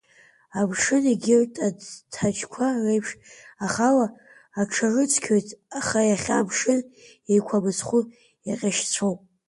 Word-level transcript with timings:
Амшын 0.59 1.03
егьырҭ 1.13 1.55
аӡҭачқәа 1.67 2.67
реиԥш 2.83 3.11
ахала 3.65 4.07
аҽарыцқьоит, 4.61 5.47
аха 5.79 5.99
иахьа 6.09 6.35
амшын 6.39 6.79
Еиқәа 7.31 7.63
мыцхәы 7.63 7.99
иҟьашьцәоуп. 8.51 9.19